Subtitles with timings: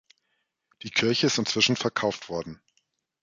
[0.81, 2.59] Die Kirche ist inzwischen verkauft worden.